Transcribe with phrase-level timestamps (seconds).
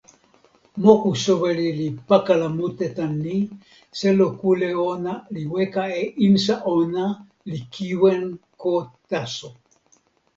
[0.83, 3.37] moku soweli li pakala mute tan ni:
[3.99, 7.05] selo kule ona li weka la insa ona
[7.49, 8.23] li kiwen
[8.61, 8.73] ko
[9.09, 9.49] taso!